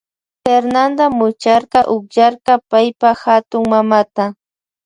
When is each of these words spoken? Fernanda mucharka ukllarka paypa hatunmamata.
Fernanda 0.43 1.05
mucharka 1.17 1.79
ukllarka 1.95 2.53
paypa 2.69 3.09
hatunmamata. 3.21 4.23